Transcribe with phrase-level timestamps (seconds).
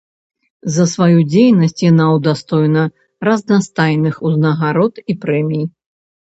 [0.75, 2.83] За сваю дзейнасць яна ўдастоена
[3.29, 5.63] разнастайных узнагарод і прэмій.